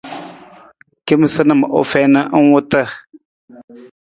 Kemasanam 1.05 1.61
u 1.79 1.81
fiin 1.91 2.15
ng 2.39 2.45
wuta. 2.51 2.81